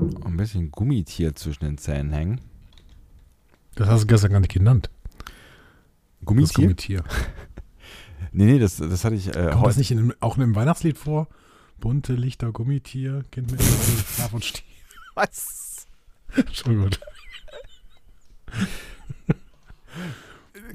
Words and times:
Ein 0.00 0.36
bisschen 0.36 0.70
Gummitier 0.70 1.34
zwischen 1.34 1.64
den 1.64 1.78
Zähnen 1.78 2.12
hängen. 2.12 2.40
Das 3.74 3.88
hast 3.88 4.02
du 4.02 4.06
gestern 4.06 4.32
gar 4.32 4.40
nicht 4.40 4.52
genannt. 4.52 4.90
Das 5.18 6.26
Gummitier? 6.26 6.64
Gummitier. 6.64 7.04
Nee, 8.32 8.44
nee, 8.44 8.58
das, 8.58 8.76
das 8.76 9.04
hatte 9.04 9.14
ich 9.14 9.28
äh, 9.28 9.50
Kommt 9.52 9.66
das 9.66 9.76
nicht 9.78 9.90
in, 9.90 10.12
auch 10.20 10.36
in 10.36 10.42
einem 10.42 10.54
Weihnachtslied 10.54 10.98
vor? 10.98 11.26
Bunte 11.80 12.12
Lichter, 12.12 12.52
Gummitier, 12.52 13.24
Kind 13.30 13.50
mit 13.50 13.62
Schlaf 13.62 14.34
und 14.34 14.44
Stiel. 14.44 14.64
Was? 15.14 15.86
Schon 16.52 16.82
gut. 16.82 17.00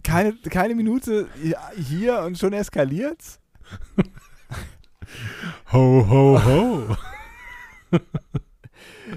Keine, 0.03 0.33
keine 0.33 0.73
Minute 0.73 1.27
hier 1.77 2.21
und 2.21 2.39
schon 2.39 2.53
eskaliert's? 2.53 3.39
Ho, 5.71 6.05
ho, 6.09 6.43
ho. 6.43 6.97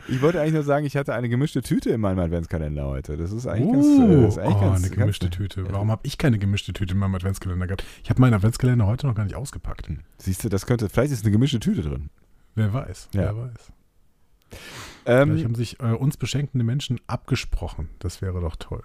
Ich 0.09 0.21
wollte 0.23 0.41
eigentlich 0.41 0.55
nur 0.55 0.63
sagen, 0.63 0.87
ich 0.87 0.97
hatte 0.97 1.15
eine 1.15 1.29
gemischte 1.29 1.63
Tüte 1.63 1.91
in 1.91 2.01
meinem 2.01 2.19
Adventskalender 2.19 2.87
heute. 2.87 3.17
Das 3.17 3.33
ist 3.33 3.47
eigentlich 3.47 3.73
ganz. 3.73 3.87
Uh, 3.87 4.03
Äh, 4.03 4.23
das 4.23 4.35
ist 4.35 4.39
eigentlich 4.39 4.57
oh, 4.57 4.61
ganz 4.61 4.85
eine 4.85 4.95
gemischte 4.97 5.27
ganz, 5.27 5.37
Tüte. 5.37 5.73
Warum 5.73 5.91
habe 5.91 6.01
ich 6.05 6.19
keine 6.19 6.39
gemischte 6.39 6.73
Tüte 6.73 6.95
in 6.95 6.99
meinem 7.01 7.15
Adventskalender 7.15 7.67
gehabt? 7.67 7.85
Ich 8.03 8.11
habe 8.11 8.21
meinen 8.21 8.35
Adventskalender 8.35 8.87
heute 8.87 9.07
noch 9.07 9.15
gar 9.15 9.25
nicht 9.25 9.35
ausgepackt. 9.37 9.89
Siehst 10.19 10.45
du, 10.45 10.49
das 10.49 10.67
könnte. 10.67 10.89
Vielleicht 10.89 11.13
ist 11.13 11.25
eine 11.25 11.33
gemischte 11.33 11.61
Tüte 11.61 11.83
drin. 11.83 12.11
Wer 12.55 12.73
weiß, 12.73 13.09
Ja. 13.15 13.23
wer 13.23 13.37
weiß. 13.37 13.73
Vielleicht 14.51 15.29
Ähm, 15.29 15.45
haben 15.45 15.55
sich 15.55 15.81
äh, 15.81 15.87
uns 15.93 16.17
beschenkende 16.17 16.65
Menschen 16.65 17.01
abgesprochen. 17.07 17.89
Das 17.99 18.23
wäre 18.23 18.41
doch 18.41 18.57
toll. 18.57 18.83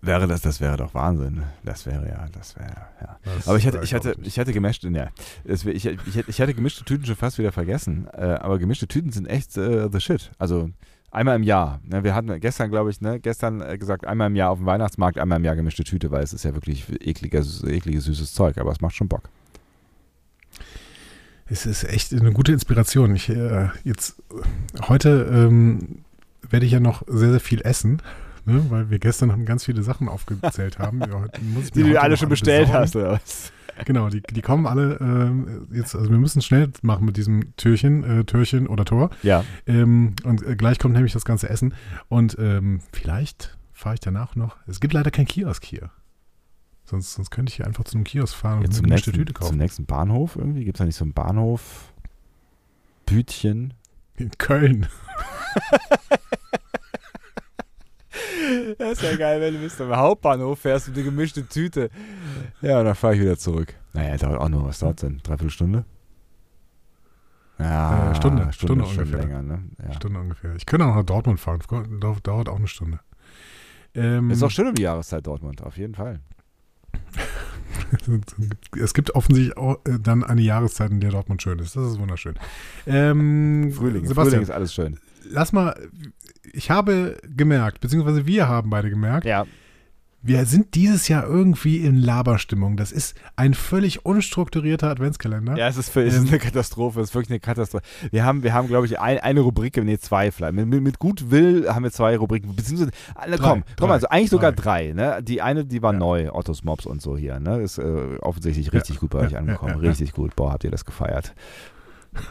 Wäre 0.00 0.26
das, 0.26 0.40
das 0.40 0.60
wäre 0.60 0.76
doch 0.76 0.94
Wahnsinn. 0.94 1.42
Das 1.64 1.86
wäre 1.86 2.08
ja, 2.08 2.26
das 2.32 2.56
wäre 2.56 2.86
ja. 3.00 3.18
Das, 3.24 3.48
Aber 3.48 3.58
ich 3.58 3.66
hatte, 3.66 3.80
ich 3.82 3.94
hatte, 3.94 4.16
ich 4.22 4.38
hatte 4.38 4.52
gemischte, 4.52 4.88
ja, 4.88 5.08
ich, 5.44 5.66
ich, 5.66 5.86
ich 6.28 6.40
hatte 6.40 6.54
gemischte 6.54 6.84
Tüten 6.84 7.06
schon 7.06 7.16
fast 7.16 7.38
wieder 7.38 7.52
vergessen. 7.52 8.08
Äh, 8.12 8.38
aber 8.40 8.58
gemischte 8.58 8.86
Tüten 8.86 9.12
sind 9.12 9.26
echt 9.26 9.56
äh, 9.56 9.88
the 9.90 10.00
shit. 10.00 10.30
Also 10.38 10.70
einmal 11.10 11.36
im 11.36 11.42
Jahr. 11.42 11.80
Ne, 11.84 12.04
wir 12.04 12.14
hatten 12.14 12.38
gestern, 12.40 12.70
glaube 12.70 12.90
ich, 12.90 13.00
ne, 13.00 13.20
gestern 13.20 13.60
äh, 13.60 13.78
gesagt, 13.78 14.06
einmal 14.06 14.28
im 14.28 14.36
Jahr 14.36 14.50
auf 14.50 14.58
dem 14.58 14.66
Weihnachtsmarkt, 14.66 15.18
einmal 15.18 15.38
im 15.38 15.44
Jahr 15.44 15.56
gemischte 15.56 15.84
Tüte, 15.84 16.10
weil 16.10 16.22
es 16.22 16.32
ist 16.32 16.44
ja 16.44 16.54
wirklich 16.54 16.84
ekliges, 17.00 17.64
ekliges 17.64 18.04
süßes 18.04 18.32
Zeug, 18.32 18.58
aber 18.58 18.72
es 18.72 18.80
macht 18.80 18.94
schon 18.94 19.08
Bock. 19.08 19.28
Es 21.48 21.64
ist 21.64 21.84
echt 21.84 22.12
eine 22.12 22.32
gute 22.32 22.52
Inspiration. 22.52 23.14
Ich, 23.14 23.28
äh, 23.28 23.68
jetzt, 23.84 24.16
heute 24.88 25.30
ähm, 25.32 26.00
werde 26.50 26.66
ich 26.66 26.72
ja 26.72 26.80
noch 26.80 27.02
sehr, 27.06 27.30
sehr 27.30 27.40
viel 27.40 27.60
essen, 27.62 28.02
ne, 28.46 28.64
weil 28.70 28.90
wir 28.90 28.98
gestern 28.98 29.44
ganz 29.44 29.64
viele 29.64 29.82
Sachen 29.82 30.08
aufgezählt 30.08 30.78
haben. 30.78 31.00
Ja, 31.00 31.06
muss 31.54 31.66
ich 31.68 31.74
mir 31.74 32.00
heute 32.00 32.24
noch 32.24 32.28
besorgen. 32.30 32.70
oder 32.96 33.12
was? 33.12 33.52
Genau, 33.84 34.08
die, 34.08 34.22
die 34.22 34.40
kommen 34.40 34.66
alle 34.66 34.96
ähm, 35.00 35.66
jetzt, 35.70 35.94
also 35.94 36.10
wir 36.10 36.16
müssen 36.18 36.40
schnell 36.40 36.70
machen 36.80 37.04
mit 37.04 37.18
diesem 37.18 37.54
Türchen, 37.56 38.04
äh, 38.04 38.24
Türchen 38.24 38.66
oder 38.66 38.84
Tor. 38.86 39.10
Ja. 39.22 39.44
Ähm, 39.66 40.14
und 40.24 40.42
äh, 40.42 40.56
gleich 40.56 40.78
kommt 40.78 40.94
nämlich 40.94 41.12
das 41.12 41.26
ganze 41.26 41.50
Essen. 41.50 41.74
Und 42.08 42.36
ähm, 42.38 42.80
vielleicht 42.92 43.56
fahre 43.74 43.94
ich 43.94 44.00
danach 44.00 44.34
noch. 44.34 44.56
Es 44.66 44.80
gibt 44.80 44.94
leider 44.94 45.10
kein 45.10 45.26
Kiosk 45.26 45.62
hier. 45.64 45.90
Sonst, 46.84 47.14
sonst 47.14 47.30
könnte 47.30 47.50
ich 47.50 47.56
hier 47.56 47.66
einfach 47.66 47.84
zu 47.84 47.96
einem 47.96 48.04
Kiosk 48.04 48.34
fahren 48.34 48.58
und 48.58 48.62
Jetzt 48.62 48.78
eine 48.78 48.82
zum, 48.82 48.88
nächsten, 48.88 49.12
Tüte 49.12 49.34
zum 49.34 49.42
kaufen. 49.42 49.58
nächsten 49.58 49.86
Bahnhof 49.86 50.36
irgendwie? 50.36 50.64
Gibt 50.64 50.76
es 50.76 50.78
da 50.78 50.84
nicht 50.84 50.96
so 50.96 51.04
einen 51.04 51.12
Bahnhof? 51.12 51.92
Bütchen? 53.04 53.74
In 54.16 54.30
Köln. 54.38 54.86
Das 58.78 58.92
ist 58.92 59.02
ja 59.02 59.16
geil, 59.16 59.40
wenn 59.40 59.54
du 59.54 59.60
bis 59.60 59.76
zum 59.76 59.94
Hauptbahnhof 59.94 60.58
fährst 60.60 60.88
mit 60.88 60.96
eine 60.96 61.04
gemischte 61.06 61.46
Tüte. 61.46 61.90
Ja, 62.62 62.78
und 62.80 62.84
dann 62.86 62.94
fahre 62.94 63.14
ich 63.14 63.20
wieder 63.20 63.36
zurück. 63.38 63.74
Naja, 63.92 64.16
dauert 64.16 64.40
auch 64.40 64.48
nur, 64.48 64.64
was 64.66 64.78
dauert 64.80 65.02
denn? 65.02 65.18
Dreiviertel 65.22 65.50
Stunde? 65.50 65.84
Ja, 67.58 68.10
Äh, 68.10 68.14
Stunde, 68.14 68.52
Stunde 68.52 68.84
schon 68.86 68.98
ungefähr. 69.04 69.18
länger, 69.20 69.42
ne? 69.42 69.62
Ja. 69.82 69.92
Stunde 69.94 70.20
ungefähr. 70.20 70.54
Ich 70.56 70.66
könnte 70.66 70.86
auch 70.86 70.94
nach 70.94 71.04
Dortmund 71.04 71.40
fahren. 71.40 71.60
Dau- 72.00 72.16
Dauert 72.22 72.48
auch 72.48 72.56
eine 72.58 72.68
Stunde. 72.68 73.00
Ähm, 73.94 74.30
Ist 74.30 74.42
auch 74.42 74.50
schön 74.50 74.66
um 74.68 74.74
die 74.74 74.82
Jahreszeit 74.82 75.26
Dortmund, 75.26 75.62
auf 75.62 75.78
jeden 75.78 75.94
Fall. 75.94 76.20
es 78.80 78.94
gibt 78.94 79.14
offensichtlich 79.14 79.56
auch 79.56 79.76
äh, 79.86 79.98
dann 80.00 80.22
eine 80.24 80.42
Jahreszeit, 80.42 80.90
in 80.90 81.00
der 81.00 81.10
Dortmund 81.10 81.40
schön 81.42 81.58
ist. 81.58 81.76
Das 81.76 81.92
ist 81.92 81.98
wunderschön. 81.98 82.34
Ähm, 82.86 83.70
Frühling, 83.72 83.72
Frühling 83.72 84.06
Sebastian, 84.06 84.42
ist 84.42 84.50
alles 84.50 84.74
schön. 84.74 84.98
Lass 85.24 85.52
mal. 85.52 85.88
Ich 86.52 86.70
habe 86.70 87.16
gemerkt, 87.36 87.80
beziehungsweise 87.80 88.26
wir 88.26 88.48
haben 88.48 88.70
beide 88.70 88.88
gemerkt, 88.88 89.26
Ja, 89.26 89.44
wir 90.22 90.44
sind 90.46 90.74
dieses 90.74 91.06
Jahr 91.06 91.24
irgendwie 91.24 91.78
in 91.78 91.96
Laberstimmung. 92.02 92.76
Das 92.76 92.90
ist 92.90 93.14
ein 93.36 93.54
völlig 93.54 94.04
unstrukturierter 94.04 94.88
Adventskalender. 94.90 95.56
ja 95.56 95.68
es, 95.68 95.76
ist, 95.76 95.90
für, 95.90 96.02
es 96.02 96.14
ist 96.14 96.28
eine 96.28 96.38
Katastrophe, 96.40 97.00
es 97.00 97.10
ist 97.10 97.14
wirklich 97.14 97.30
eine 97.30 97.38
Katastrophe. 97.40 97.84
Wir 98.10 98.24
haben, 98.24 98.42
wir 98.42 98.52
haben 98.52 98.66
glaube 98.66 98.86
ich, 98.86 98.98
ein, 98.98 99.18
eine 99.18 99.40
Rubrik, 99.40 99.76
nee, 99.84 99.98
zwei 99.98 100.32
vielleicht. 100.32 100.54
Mit, 100.54 100.66
mit, 100.66 100.82
mit 100.82 100.98
gut 100.98 101.30
Will 101.30 101.68
haben 101.72 101.84
wir 101.84 101.92
zwei 101.92 102.16
Rubriken, 102.16 102.56
beziehungsweise, 102.56 102.90
komm, 103.14 103.30
Drei, 103.30 103.36
komm, 103.36 103.64
drei, 103.76 103.88
also 103.88 104.08
eigentlich 104.08 104.30
sogar 104.30 104.52
drei. 104.52 104.88
drei. 104.88 104.92
Ne? 104.94 105.22
Die 105.22 105.42
eine, 105.42 105.64
die 105.64 105.82
war 105.82 105.92
Ja. 105.92 105.98
neu, 105.98 106.30
Ottos 106.32 106.64
Mops 106.64 106.86
und 106.86 107.00
so 107.02 107.16
hier. 107.16 107.38
Ne? 107.38 107.60
Ist 107.60 107.78
äh, 107.78 108.16
offensichtlich 108.20 108.72
richtig 108.72 108.98
gut 108.98 109.10
bei 109.10 109.20
ja, 109.20 109.26
euch 109.26 109.32
ja, 109.32 109.38
angekommen, 109.38 109.76
ja, 109.76 109.82
ja. 109.82 109.88
richtig 109.90 110.12
gut. 110.12 110.34
Boah, 110.34 110.52
habt 110.52 110.64
ihr 110.64 110.70
das 110.70 110.84
gefeiert. 110.84 111.34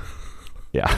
Ja. 0.71 0.89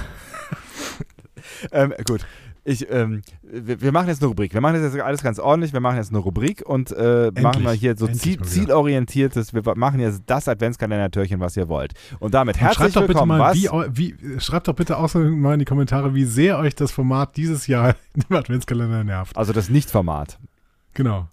Ähm, 1.72 1.94
gut. 2.06 2.26
Ich, 2.64 2.86
ähm, 2.92 3.22
wir, 3.44 3.80
wir 3.80 3.92
machen 3.94 4.10
jetzt 4.10 4.22
eine 4.22 4.28
Rubrik. 4.28 4.54
Wir 4.54 4.60
machen 4.60 4.82
das 4.82 4.94
jetzt 4.94 5.02
alles 5.02 5.24
ganz 5.24 5.40
ordentlich. 5.40 5.72
Wir 5.72 5.80
machen 5.80 5.96
jetzt 5.96 6.10
eine 6.10 6.18
Rubrik 6.18 6.64
und 6.68 6.92
äh, 6.92 7.32
machen 7.42 7.64
wir 7.64 7.72
hier 7.72 7.96
so 7.96 8.08
ziel, 8.08 8.40
mal 8.40 8.46
zielorientiertes. 8.46 9.54
Wir 9.54 9.62
machen 9.76 10.02
jetzt 10.02 10.24
das 10.26 10.50
Adventskalender-Türchen, 10.50 11.40
was 11.40 11.56
ihr 11.56 11.70
wollt. 11.70 11.94
Und 12.20 12.34
damit 12.34 12.56
Und 12.56 12.62
herzlich 12.62 12.78
schreibt 12.78 12.96
doch 12.98 13.02
bitte 13.04 13.14
willkommen. 13.14 13.38
mal, 13.38 13.52
was? 13.52 13.56
wie, 13.56 14.16
wie, 14.20 14.40
schreibt 14.42 14.68
doch 14.68 14.74
bitte 14.76 14.98
auch 14.98 15.14
mal 15.14 15.54
in 15.54 15.60
die 15.60 15.66
Kommentare, 15.66 16.14
wie 16.14 16.26
sehr 16.26 16.60
euch 16.60 16.76
das 16.76 16.92
Format 16.92 17.38
dieses 17.38 17.68
Jahr 17.68 17.96
im 18.30 18.36
Adventskalender 18.36 19.06
nervt. 19.06 19.38
Also 19.38 19.54
das 19.54 19.70
Nicht-Format. 19.70 20.38
Genau. 20.94 21.30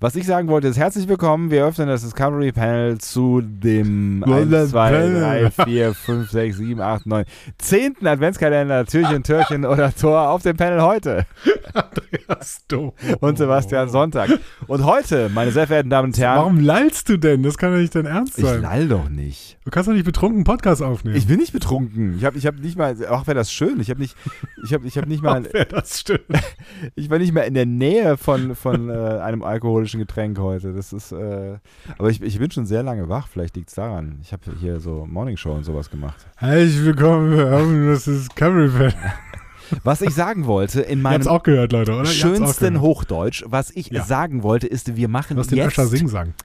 Was 0.00 0.16
ich 0.16 0.26
sagen 0.26 0.48
wollte, 0.48 0.68
ist 0.68 0.78
herzlich 0.78 1.08
willkommen. 1.08 1.50
Wir 1.50 1.64
öffnen 1.66 1.88
das 1.88 2.02
Discovery 2.02 2.52
Panel 2.52 2.98
zu 2.98 3.40
dem 3.42 4.24
Well, 4.26 4.54
1, 4.54 4.70
2, 4.70 4.90
Panel. 4.90 5.50
3, 5.56 5.64
4, 5.64 5.94
5, 5.94 6.30
6, 6.30 6.56
7, 6.56 6.80
8, 6.80 7.06
9, 7.06 7.24
10. 7.58 8.06
Adventskalender, 8.06 8.86
Türchen, 8.86 9.22
Türchen 9.22 9.64
oder 9.66 9.94
Tor 9.94 10.30
auf 10.30 10.42
dem 10.42 10.56
Panel 10.56 10.82
heute. 10.82 11.26
Andreas 11.74 12.64
Dom. 12.68 12.92
Und 13.20 13.38
Sebastian 13.38 13.88
Sonntag. 13.88 14.30
Und 14.66 14.84
heute, 14.84 15.28
meine 15.28 15.52
sehr 15.52 15.66
verehrten 15.66 15.90
Damen 15.90 16.08
und 16.08 16.18
Herren, 16.18 16.38
Warum 16.38 16.60
lallst 16.60 17.08
du 17.08 17.16
denn? 17.18 17.42
Das 17.42 17.58
kann 17.58 17.72
doch 17.72 17.78
nicht 17.78 17.94
dein 17.94 18.06
Ernst 18.06 18.38
ich 18.38 18.44
sein. 18.44 18.62
lall 18.62 18.88
doch 18.88 19.08
nicht. 19.08 19.58
Du 19.64 19.70
kannst 19.70 19.88
doch 19.88 19.92
nicht 19.94 20.04
betrunken 20.04 20.44
Podcast 20.44 20.82
aufnehmen. 20.82 21.16
Ich 21.16 21.26
bin 21.26 21.38
nicht 21.38 21.52
betrunken. 21.52 22.16
Ich 22.16 22.24
habe 22.24 22.38
ich 22.38 22.46
hab 22.46 22.58
nicht 22.58 22.76
mal, 22.76 22.96
ach 23.08 23.26
wäre 23.26 23.34
das 23.36 23.52
schön, 23.52 23.78
ich 23.80 23.90
habe 23.90 24.00
nicht, 24.00 24.16
ich 24.64 24.72
habe 24.72 24.86
ich 24.86 24.96
hab 24.96 25.06
nicht 25.06 25.22
mal, 25.22 25.44
Wer 25.52 25.66
das 25.66 26.00
stimmt. 26.00 26.22
ich 26.94 27.10
war 27.10 27.18
nicht 27.18 27.32
mehr 27.32 27.44
in 27.44 27.54
der 27.54 27.66
Nähe 27.66 28.16
von, 28.16 28.54
von 28.56 28.88
äh, 28.90 28.92
einem 29.20 29.42
alkoholischen 29.60 30.00
Getränk 30.00 30.38
heute. 30.38 30.72
Das 30.72 30.92
ist, 30.92 31.12
äh, 31.12 31.58
aber 31.98 32.08
ich, 32.08 32.22
ich 32.22 32.38
bin 32.38 32.50
schon 32.50 32.64
sehr 32.64 32.82
lange 32.82 33.08
wach, 33.08 33.28
vielleicht 33.28 33.56
liegt 33.56 33.68
es 33.68 33.74
daran. 33.74 34.18
Ich 34.22 34.32
habe 34.32 34.42
hier 34.58 34.80
so 34.80 35.06
Morningshow 35.06 35.52
und 35.52 35.64
sowas 35.64 35.90
gemacht. 35.90 36.26
Herzlich 36.36 36.82
willkommen, 36.82 37.86
das 37.86 38.04
Discovery 38.04 38.68
Panel. 38.70 38.94
Was 39.84 40.02
ich 40.02 40.14
sagen 40.14 40.46
wollte, 40.46 40.80
in 40.80 41.02
meinem 41.02 41.22
gehört, 41.44 41.72
Leute, 41.72 42.06
schönsten. 42.06 42.80
Hochdeutsch, 42.80 43.44
was 43.46 43.70
ich 43.70 43.88
Ja. 43.90 44.04
sagen 44.04 44.42
wollte, 44.42 44.66
ist, 44.66 44.96
wir 44.96 45.08
machen 45.08 45.36
den 45.36 45.58
jetzt, 45.58 45.78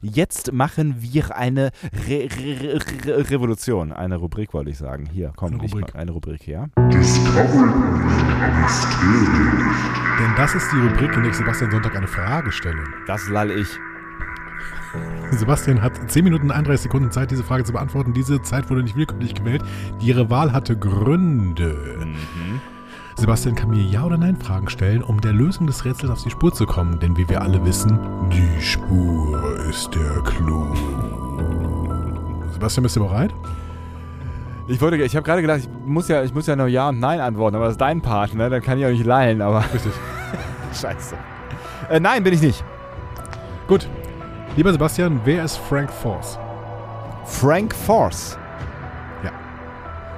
jetzt 0.02 0.54
machen 0.54 0.96
wir 1.00 1.36
eine 1.36 1.72
Re 2.08 2.28
Re 2.30 2.80
Re 3.06 3.30
Revolution. 3.30 3.92
Eine 3.92 4.18
Rubrik 4.18 4.54
wollte 4.54 4.70
ich 4.72 4.78
sagen. 4.78 5.08
Hier, 5.12 5.32
komm, 5.36 5.54
Eine 5.54 5.62
Rubrik. 5.64 5.94
mal- 5.94 6.00
eine 6.02 6.12
Rubrik, 6.12 6.48
ja. 6.48 6.68
Denn 10.18 10.32
das 10.38 10.56
ist 10.56 10.72
die 10.72 10.78
Rubrik, 10.80 11.14
in 11.16 11.22
der 11.24 11.32
ich 11.32 11.38
Sebastian 11.38 11.72
Sonntag 11.72 11.96
eine 11.96 12.08
Frage 12.08 12.52
stelle. 12.52 12.84
Das 13.08 13.28
lall 13.30 13.52
ich. 13.52 13.68
Sebastian 15.32 15.82
hat 15.82 16.10
10 16.10 16.24
Minuten 16.24 16.46
und 16.46 16.52
31 16.52 16.84
Sekunden 16.84 17.12
Zeit, 17.12 17.30
diese 17.32 17.44
Frage 17.44 17.64
zu 17.66 17.74
beantworten. 17.74 18.14
Diese 18.14 18.42
Zeit 18.42 18.70
wurde 18.70 18.84
nicht 18.84 18.96
willkürlich 18.96 19.34
gewählt. 19.36 19.62
Ihre 20.00 20.30
Wahl 20.30 20.54
hatte 20.54 20.78
Gründe. 20.78 21.98
Mhm. 22.00 22.62
Sebastian 23.18 23.56
kann 23.56 23.70
mir 23.70 23.82
Ja- 23.82 24.04
oder 24.04 24.18
Nein-Fragen 24.18 24.70
stellen, 24.70 25.02
um 25.02 25.22
der 25.22 25.32
Lösung 25.32 25.68
des 25.68 25.86
Rätsels 25.86 26.12
auf 26.12 26.22
die 26.22 26.30
Spur 26.30 26.54
zu 26.54 26.66
kommen. 26.66 27.00
Denn 27.00 27.16
wie 27.16 27.28
wir 27.30 27.42
alle 27.42 27.64
wissen, 27.66 27.98
die 28.32 28.62
Spur 28.62 29.58
ist 29.70 29.96
der 29.96 30.22
Clou. 30.24 30.74
Sebastian, 32.52 32.84
bist 32.84 32.96
du 32.98 33.02
bereit? 33.02 33.34
Ich 34.68 34.82
wollte, 34.82 34.98
ich 34.98 35.16
habe 35.16 35.24
gerade 35.24 35.42
gedacht, 35.42 35.60
ich 35.60 35.70
muss 35.86 36.08
ja, 36.08 36.24
ich 36.24 36.34
muss 36.34 36.48
ja 36.48 36.56
nur 36.56 36.68
Ja 36.68 36.90
und 36.90 37.00
Nein 37.00 37.20
antworten, 37.20 37.56
aber 37.56 37.66
das 37.66 37.76
ist 37.76 37.82
dein 37.82 38.02
Part, 38.02 38.34
ne? 38.34 38.50
Dann 38.50 38.62
kann 38.62 38.80
ich 38.80 38.86
auch 38.86 38.90
nicht 38.90 39.06
lallen, 39.06 39.42
aber. 39.42 39.64
Richtig. 39.74 39.94
Scheiße. 40.74 41.16
Äh, 41.90 42.00
nein, 42.00 42.24
bin 42.24 42.34
ich 42.34 42.42
nicht. 42.42 42.64
Gut. 43.68 43.88
Lieber 44.58 44.72
Sebastian, 44.72 45.22
wer 45.24 45.44
ist 45.44 45.58
Frank 45.58 45.92
Force? 45.92 46.38
Frank 47.26 47.74
Force. 47.76 48.38
Ja. 49.24 49.32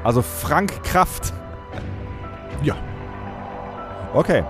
Also 0.04 0.22
Frank 0.22 0.84
Kraft. 0.84 1.34
Ja. 2.64 2.76
Okay. 4.14 4.44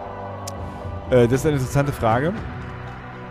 Äh, 1.09 1.27
das 1.27 1.41
ist 1.41 1.45
eine 1.45 1.55
interessante 1.55 1.91
Frage. 1.91 2.33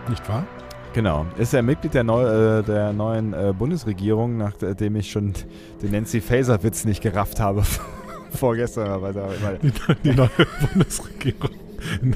Nicht 0.09 0.29
wahr? 0.29 0.45
Genau. 0.93 1.27
Ist 1.37 1.53
er 1.53 1.63
Mitglied 1.63 1.95
der, 1.95 2.05
neu, 2.05 2.25
äh, 2.25 2.63
der 2.63 2.93
neuen 2.93 3.35
äh, 3.35 3.53
Bundesregierung, 3.57 4.39
nachdem 4.39 4.97
ich 4.97 5.11
schon 5.11 5.35
den 5.83 5.91
Nancy 5.91 6.21
Faser-Witz 6.21 6.87
nicht 6.87 7.03
gerafft 7.03 7.39
habe 7.39 7.63
vorgestern. 8.35 8.89
Aber 8.89 9.13
da, 9.13 9.29
die, 9.63 9.73
die 10.03 10.15
neue 10.15 10.29
Bundesregierung. 10.73 11.51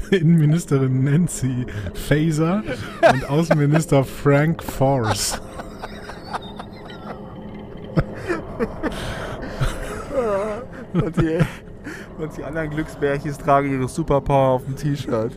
Innenministerin 0.09 1.03
Nancy 1.03 1.67
Faser 1.93 2.63
und 3.13 3.29
Außenminister 3.29 4.03
Frank 4.03 4.63
Force. 4.63 5.39
und, 10.93 11.17
die, 11.17 11.39
und 12.21 12.37
die 12.37 12.43
anderen 12.43 12.69
Glücksbärchis 12.69 13.37
tragen 13.37 13.71
ihre 13.71 13.87
Superpower 13.87 14.55
auf 14.55 14.65
dem 14.65 14.75
T-Shirt. 14.75 15.31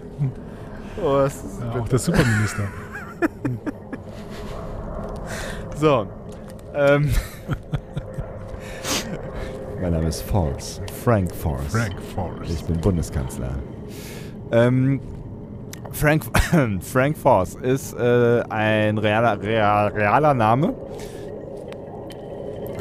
Oh, 1.03 1.19
ja, 1.19 1.29
auch 1.81 1.89
der 1.89 1.99
Superminister. 1.99 2.65
so. 5.77 6.07
Ähm. 6.75 7.11
mein 9.81 9.93
Name 9.93 10.09
ist 10.09 10.23
Force. 10.23 10.81
Frank 11.05 11.35
Force. 11.35 11.73
Frank 11.73 12.01
Force. 12.15 12.51
Ich 12.51 12.65
bin 12.65 12.81
Bundeskanzler. 12.81 13.51
Ähm, 14.53 15.01
Frank, 15.91 16.25
Frank 16.81 17.17
Force 17.17 17.57
ist 17.57 17.95
äh, 17.95 18.43
ein 18.49 18.99
realer, 18.99 19.41
real, 19.41 19.93
realer 19.93 20.35
Name. 20.35 20.75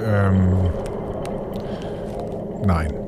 Ähm, 0.03 0.69
nein. 2.65 3.02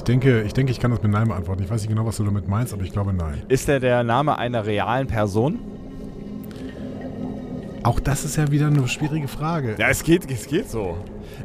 Ich, 0.00 0.04
denke, 0.04 0.40
ich 0.44 0.54
denke, 0.54 0.72
ich 0.72 0.80
kann 0.80 0.90
das 0.90 1.02
mit 1.02 1.12
Nein 1.12 1.28
beantworten. 1.28 1.62
Ich 1.62 1.68
weiß 1.68 1.82
nicht 1.82 1.90
genau, 1.90 2.06
was 2.06 2.16
du 2.16 2.24
damit 2.24 2.48
meinst, 2.48 2.72
aber 2.72 2.84
ich 2.84 2.90
glaube 2.90 3.12
Nein. 3.12 3.42
Ist 3.48 3.68
er 3.68 3.80
der 3.80 4.02
Name 4.02 4.38
einer 4.38 4.64
realen 4.64 5.06
Person? 5.06 5.58
Auch 7.82 8.00
das 8.00 8.24
ist 8.24 8.36
ja 8.36 8.50
wieder 8.50 8.68
eine 8.68 8.88
schwierige 8.88 9.28
Frage. 9.28 9.74
Ja, 9.78 9.88
es 9.90 10.02
geht, 10.02 10.30
es 10.30 10.46
geht 10.46 10.70
so. 10.70 10.96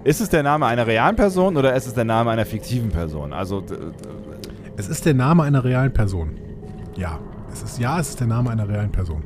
Ist 0.05 0.21
es 0.21 0.29
der 0.29 0.41
Name 0.41 0.67
einer 0.67 0.87
realen 0.87 1.17
Person 1.17 1.57
oder 1.57 1.75
ist 1.75 1.85
es 1.85 1.95
der 1.95 2.05
Name 2.05 2.31
einer 2.31 2.45
fiktiven 2.45 2.91
Person? 2.91 3.33
Also 3.33 3.61
es 4.77 4.87
ist 4.87 5.05
der 5.05 5.15
Name 5.15 5.43
einer 5.43 5.61
realen 5.61 5.91
Person. 5.91 6.37
Ja. 6.95 7.19
Es 7.51 7.61
ist, 7.61 7.77
ja, 7.77 7.99
es 7.99 8.07
ist 8.07 8.21
der 8.21 8.27
Name 8.27 8.51
einer 8.51 8.69
realen 8.69 8.91
Person. 8.91 9.21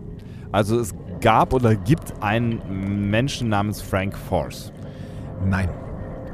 Also 0.52 0.80
es 0.80 0.92
gab 1.22 1.54
oder 1.54 1.75
gibt 1.75 2.14
einen 2.20 3.12
Menschen 3.12 3.50
namens 3.50 3.80
Frank 3.80 4.18
Force. 4.18 4.74
Nein. 5.46 5.70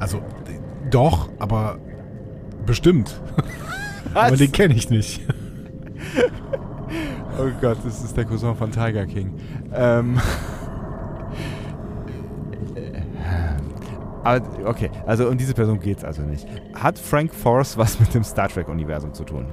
Also 0.00 0.22
doch, 0.90 1.28
aber 1.38 1.78
bestimmt. 2.66 3.20
aber 4.14 4.36
den 4.36 4.52
kenne 4.52 4.74
ich 4.74 4.90
nicht. 4.90 5.22
oh 7.38 7.50
Gott, 7.60 7.78
das 7.84 8.02
ist 8.02 8.16
der 8.16 8.24
Cousin 8.24 8.56
von 8.56 8.70
Tiger 8.70 9.06
King. 9.06 9.34
Ähm. 9.74 10.20
Aber 14.26 14.44
okay, 14.64 14.90
also 15.06 15.28
um 15.28 15.38
diese 15.38 15.54
Person 15.54 15.78
geht 15.78 15.98
es 15.98 16.04
also 16.04 16.22
nicht. 16.22 16.48
Hat 16.74 16.98
Frank 16.98 17.32
Force 17.32 17.78
was 17.78 18.00
mit 18.00 18.12
dem 18.12 18.24
Star 18.24 18.48
Trek-Universum 18.48 19.14
zu 19.14 19.22
tun? 19.22 19.46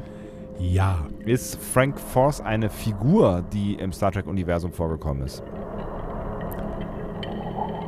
Ja. 0.57 1.05
Ist 1.25 1.61
Frank 1.61 1.99
Force 1.99 2.41
eine 2.41 2.71
Figur, 2.71 3.43
die 3.53 3.75
im 3.75 3.91
Star 3.91 4.11
Trek-Universum 4.11 4.71
vorgekommen 4.71 5.23
ist? 5.23 5.43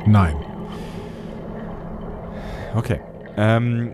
Nein. 0.06 0.36
Okay. 2.76 3.00
Ähm, 3.36 3.92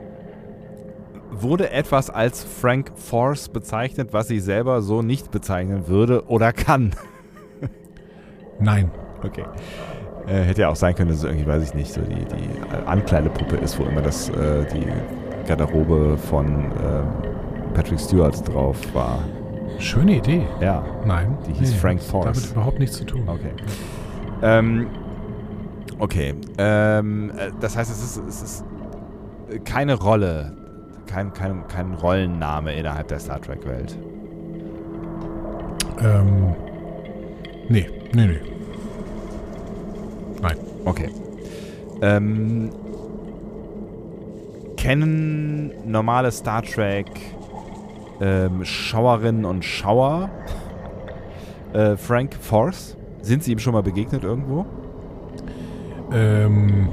wurde 1.40 1.70
etwas 1.70 2.10
als 2.10 2.44
Frank 2.44 2.92
Force 2.94 3.48
bezeichnet, 3.48 4.12
was 4.12 4.28
sie 4.28 4.40
selber 4.40 4.82
so 4.82 5.02
nicht 5.02 5.30
bezeichnen 5.30 5.88
würde 5.88 6.26
oder 6.26 6.52
kann? 6.52 6.94
Nein. 8.60 8.90
Okay. 9.22 9.44
Äh, 10.26 10.42
hätte 10.42 10.62
ja 10.62 10.68
auch 10.68 10.76
sein 10.76 10.94
können, 10.94 11.08
dass 11.08 11.18
es 11.18 11.24
irgendwie, 11.24 11.46
weiß 11.46 11.62
ich 11.62 11.74
nicht, 11.74 11.92
so 11.92 12.00
die, 12.00 12.14
die 12.14 12.86
Ankleidepuppe 12.86 13.56
ist, 13.56 13.78
wo 13.78 13.84
immer 13.84 14.02
das, 14.02 14.28
äh, 14.28 14.64
die 14.72 14.86
Garderobe 15.46 16.16
von 16.16 16.46
äh, 16.72 17.74
Patrick 17.74 17.98
Stewart 17.98 18.48
drauf 18.48 18.76
war. 18.94 19.20
Schöne 19.78 20.18
Idee. 20.18 20.46
Ja. 20.60 20.84
Nein. 21.04 21.36
Die 21.46 21.52
hieß 21.54 21.72
nee, 21.72 21.76
Frank 21.76 22.00
Force. 22.00 22.24
Damit 22.24 22.52
überhaupt 22.52 22.78
nichts 22.78 22.98
zu 22.98 23.04
tun. 23.04 23.22
Okay. 23.26 23.52
Ähm, 24.42 24.86
okay. 25.98 26.34
Ähm, 26.58 27.30
äh, 27.36 27.50
das 27.60 27.76
heißt, 27.76 27.90
es 27.90 28.16
ist, 28.16 28.28
es 28.28 28.42
ist 28.42 28.64
keine 29.64 29.94
Rolle, 29.94 30.52
kein, 31.12 31.32
kein, 31.34 31.68
kein 31.68 31.94
Rollenname 31.94 32.72
innerhalb 32.74 33.08
der 33.08 33.18
Star 33.18 33.40
Trek-Welt. 33.40 33.98
Ähm, 36.00 36.54
nee, 37.68 37.88
nee, 38.14 38.26
nee. 38.26 38.40
Nein. 40.40 40.56
Okay. 40.84 41.10
Ähm, 42.00 42.70
kennen 44.76 45.72
normale 45.84 46.32
Star 46.32 46.62
Trek 46.62 47.06
ähm, 48.20 48.64
Schauerinnen 48.64 49.44
und 49.44 49.64
Schauer 49.64 50.30
äh, 51.74 51.96
Frank 51.96 52.34
Force? 52.34 52.96
Sind 53.20 53.44
sie 53.44 53.52
ihm 53.52 53.58
schon 53.58 53.74
mal 53.74 53.82
begegnet 53.82 54.24
irgendwo? 54.24 54.64
Ähm, 56.10 56.88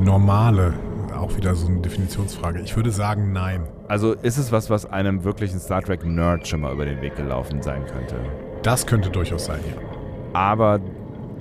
normale. 0.00 0.74
Auch 1.16 1.36
wieder 1.36 1.54
so 1.54 1.66
eine 1.66 1.80
Definitionsfrage. 1.80 2.60
Ich 2.60 2.76
würde 2.76 2.90
sagen, 2.90 3.32
nein. 3.32 3.62
Also 3.88 4.12
ist 4.12 4.36
es 4.36 4.52
was, 4.52 4.70
was 4.70 4.86
einem 4.86 5.24
wirklichen 5.24 5.58
Star 5.58 5.82
Trek-Nerd 5.82 6.46
schon 6.46 6.60
mal 6.60 6.72
über 6.72 6.84
den 6.84 7.00
Weg 7.00 7.16
gelaufen 7.16 7.62
sein 7.62 7.84
könnte? 7.86 8.16
Das 8.62 8.86
könnte 8.86 9.10
durchaus 9.10 9.46
sein, 9.46 9.60
ja. 9.66 9.80
Aber 10.32 10.80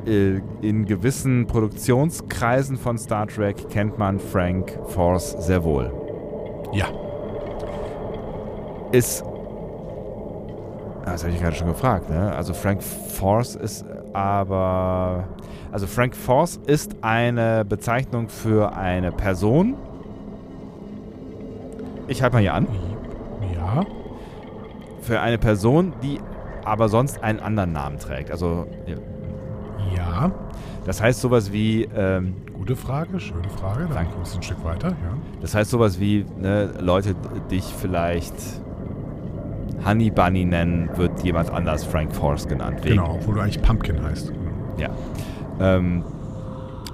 äh, 0.06 0.39
in 0.62 0.86
gewissen 0.86 1.48
Produktionskreisen 1.48 2.77
von 2.77 2.98
Star 2.98 3.27
Trek 3.27 3.70
kennt 3.70 3.98
man 3.98 4.20
Frank 4.20 4.79
Force 4.88 5.36
sehr 5.39 5.63
wohl. 5.63 5.91
Ja. 6.72 6.88
Ist. 8.91 9.24
Das 11.03 11.24
habe 11.24 11.34
ich 11.34 11.41
gerade 11.41 11.55
schon 11.55 11.67
gefragt, 11.67 12.10
ne? 12.10 12.34
Also 12.36 12.53
Frank 12.53 12.82
Force 12.82 13.55
ist 13.55 13.86
aber. 14.15 15.25
Also 15.72 15.88
Frank 15.88 16.15
Force 16.15 16.60
ist 16.67 16.95
eine 17.01 17.65
Bezeichnung 17.65 18.29
für 18.29 18.75
eine 18.75 19.12
Person. 19.12 19.75
Ich 22.07 22.22
halte 22.22 22.36
mal 22.36 22.41
hier 22.41 22.53
an. 22.53 22.67
Ja. 23.53 23.84
Für 25.01 25.19
eine 25.19 25.38
Person, 25.38 25.93
die 26.01 26.19
aber 26.63 26.88
sonst 26.88 27.22
einen 27.24 27.39
anderen 27.39 27.74
Namen 27.74 28.00
trägt. 28.00 28.31
Also 28.31 28.67
ja. 29.95 30.31
Das 30.86 31.01
heißt 31.01 31.19
sowas 31.19 31.51
wie. 31.51 31.88
Ähm, 31.95 32.36
Gute 32.53 32.75
Frage, 32.75 33.19
schöne 33.19 33.50
Frage. 33.50 33.88
Dann 33.93 34.10
kommst 34.12 34.34
du 34.34 34.39
ein 34.39 34.43
Stück 34.43 34.63
weiter, 34.63 34.89
ja. 34.89 35.17
Das 35.41 35.53
heißt 35.53 35.69
sowas 35.69 36.00
wie, 36.00 36.25
ne, 36.39 36.72
Leute 36.79 37.15
dich 37.51 37.65
vielleicht 37.65 38.36
Honey 39.86 40.10
Bunny 40.10 40.46
nennen, 40.46 40.89
wird 40.96 41.24
jemand 41.24 41.51
anders 41.51 41.84
Frank 41.84 42.13
Force 42.13 42.48
genannt. 42.48 42.84
Wegen. 42.84 42.96
Genau, 42.98 43.15
obwohl 43.15 43.36
du 43.36 43.42
eigentlich 43.42 43.62
Pumpkin 43.62 44.04
heißt. 44.04 44.34
Ja. 44.77 44.89
Ähm, 45.60 46.04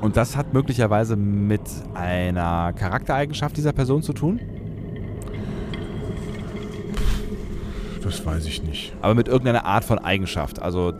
und 0.02 0.18
das 0.18 0.36
hat 0.36 0.54
möglicherweise 0.54 1.16
mit 1.16 1.62
einer 1.94 2.74
Charaktereigenschaft 2.74 3.56
dieser 3.56 3.72
Person 3.72 4.02
zu 4.02 4.14
tun? 4.14 4.40
Das 8.04 8.26
weiß 8.26 8.46
ich 8.46 8.64
nicht. 8.64 8.94
Aber 9.02 9.14
mit 9.14 9.28
irgendeiner 9.28 9.66
Art 9.66 9.86
von 9.86 10.00
Eigenschaft. 10.00 10.62
Also 10.62 10.92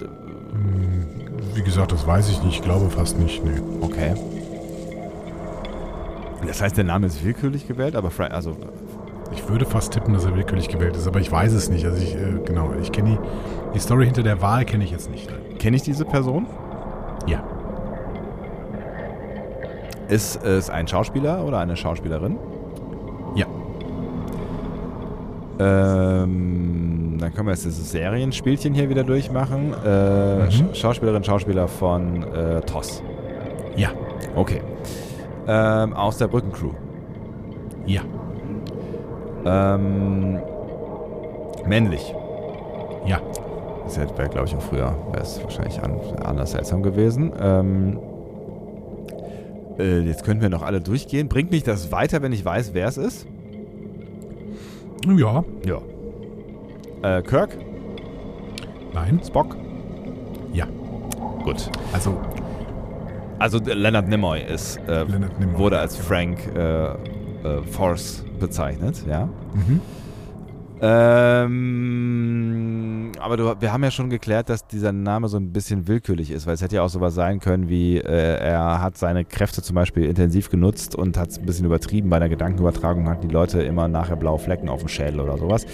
wie 1.54 1.64
gesagt, 1.64 1.92
das 1.92 2.08
weiß 2.08 2.30
ich 2.30 2.44
nicht. 2.44 2.58
Ich 2.58 2.62
glaube 2.62 2.90
fast 2.90 3.18
nicht. 3.20 3.44
Nee. 3.44 3.60
Okay. 3.82 4.14
Das 6.46 6.62
heißt, 6.62 6.78
der 6.78 6.84
Name 6.84 7.08
ist 7.08 7.24
willkürlich 7.24 7.68
gewählt, 7.68 7.96
aber 7.96 8.12
Fra 8.12 8.26
also 8.26 8.56
ich 9.32 9.48
würde 9.48 9.66
fast 9.66 9.94
tippen, 9.94 10.14
dass 10.14 10.26
er 10.26 10.36
willkürlich 10.36 10.68
gewählt 10.68 10.96
ist, 10.96 11.08
aber 11.08 11.20
ich 11.20 11.32
weiß 11.32 11.54
es 11.54 11.70
nicht. 11.70 11.86
Also 11.86 12.02
ich 12.02 12.16
äh, 12.16 12.40
genau, 12.46 12.74
ich 12.82 12.92
kenne 12.92 13.12
die, 13.12 13.74
die 13.74 13.80
Story 13.80 14.06
hinter 14.06 14.24
der 14.24 14.42
Wahl 14.42 14.66
kenne 14.66 14.84
ich 14.84 14.92
jetzt 14.92 15.10
nicht. 15.10 15.30
Kenne 15.60 15.78
ich 15.78 15.84
diese 15.84 16.06
Person? 16.06 16.48
Ja. 17.28 17.44
Ist 20.08 20.44
es 20.44 20.70
ein 20.70 20.88
Schauspieler 20.88 21.46
oder 21.46 21.60
eine 21.60 21.76
Schauspielerin? 21.76 22.38
Ja. 23.36 23.46
Ähm 25.60 26.62
dann 27.22 27.34
können 27.34 27.48
wir 27.48 27.54
jetzt 27.54 27.66
dieses 27.66 27.92
Serienspielchen 27.92 28.74
hier 28.74 28.90
wieder 28.90 29.04
durchmachen. 29.04 29.74
Äh, 29.86 30.46
mhm. 30.46 30.74
Schauspielerin, 30.74 31.24
Schauspieler 31.24 31.68
von 31.68 32.24
äh, 32.24 32.62
TOS. 32.62 33.04
Ja. 33.76 33.92
Okay. 34.36 34.62
Ähm, 35.48 35.94
aus 35.94 36.18
der 36.18 36.28
Brückencrew. 36.28 36.72
Ja. 37.86 38.02
Ähm, 39.46 40.40
männlich. 41.66 42.14
Ja. 43.06 43.20
Das 43.86 43.98
wäre, 43.98 44.30
glaube 44.30 44.48
ich, 44.48 44.56
auch 44.56 44.62
früher. 44.62 44.96
Wäre 45.12 45.24
es 45.24 45.44
wahrscheinlich 45.44 45.82
an, 45.84 46.00
anders 46.24 46.52
seltsam 46.52 46.82
gewesen. 46.82 47.34
Ähm, 47.42 48.00
äh, 49.78 50.00
jetzt 50.02 50.24
könnten 50.24 50.42
wir 50.42 50.50
noch 50.50 50.62
alle 50.62 50.80
durchgehen. 50.80 51.28
Bringt 51.28 51.52
mich 51.52 51.64
das 51.64 51.92
weiter, 51.92 52.22
wenn 52.22 52.32
ich 52.32 52.46
weiß, 52.46 52.74
wer 52.74 52.88
es 52.88 52.98
ist? 52.98 53.28
Ja. 55.08 55.44
Ja. 55.66 55.82
Äh, 57.18 57.22
Kirk? 57.24 57.58
Nein. 58.94 59.20
Spock? 59.26 59.58
Ja. 60.54 60.68
Gut. 61.44 61.70
Also, 61.92 62.16
Also 63.40 63.60
Leonard 63.60 64.08
Nimoy 64.08 64.42
ist, 64.42 64.78
äh, 64.88 65.04
Leonard 65.04 65.40
Nimoy, 65.40 65.58
wurde 65.58 65.80
als. 65.80 65.96
Frank 65.98 66.38
äh, 66.56 66.94
äh, 67.44 67.62
Force 67.64 68.24
bezeichnet, 68.40 69.04
ja. 69.08 69.26
mhm. 69.54 69.82
Ähm, 70.84 71.52
aber 73.20 73.38
du, 73.38 73.54
wir 73.60 73.72
haben 73.72 73.84
ja 73.84 73.92
schon 73.92 74.10
geklärt, 74.10 74.50
dass 74.50 74.66
dieser 74.66 74.92
Name 74.92 75.28
so 75.28 75.38
ein 75.38 75.54
bisschen 75.54 75.88
willkürlich 75.88 76.32
ist, 76.32 76.48
weil 76.48 76.56
es 76.56 76.64
hätte 76.64 76.78
ja 76.78 76.82
auch 76.82 76.90
sowas 76.90 77.14
sein 77.14 77.40
können 77.40 77.70
wie, 77.70 77.98
äh, 77.98 78.38
er 78.40 78.82
hat 78.82 78.98
seine 78.98 79.24
Kräfte 79.24 79.62
zum 79.62 79.76
Beispiel 79.76 80.06
intensiv 80.06 80.50
genutzt 80.50 80.96
und 80.96 81.18
hat 81.18 81.30
es 81.30 81.38
ein 81.38 81.46
bisschen 81.46 81.68
übertrieben 81.68 82.10
bei 82.10 82.18
der 82.18 82.30
Gedankenübertragung, 82.30 83.08
hatten 83.08 83.28
die 83.28 83.34
Leute 83.34 83.62
immer 83.62 83.88
nachher 83.88 84.16
blaue 84.16 84.40
Flecken 84.40 84.70
auf 84.70 84.80
dem 84.80 84.88
Schädel 84.88 85.20
oder 85.20 85.38
sowas. 85.38 85.68